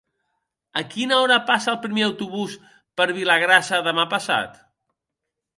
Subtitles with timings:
[0.79, 2.57] A quina hora passa el primer autobús
[3.01, 4.61] per Vilagrassa demà passat?